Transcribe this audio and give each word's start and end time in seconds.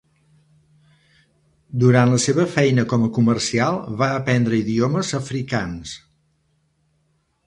Durant 1.83 2.13
la 2.13 2.19
seva 2.23 2.45
feina 2.55 2.85
com 2.93 3.05
a 3.07 3.09
comercial 3.17 3.77
va 3.99 4.07
aprendre 4.21 4.57
idiomes 4.61 5.13
africans. 5.19 5.93